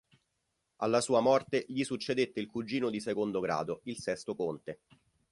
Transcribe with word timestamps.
Alla 0.77 0.99
sua 0.99 1.19
morte 1.19 1.63
gli 1.67 1.83
succedette 1.83 2.39
il 2.39 2.47
cugino 2.47 2.89
di 2.89 2.99
secondo 2.99 3.39
grado, 3.39 3.81
il 3.83 3.99
sesto 3.99 4.33
conte. 4.33 4.79